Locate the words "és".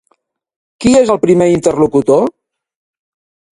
1.01-1.11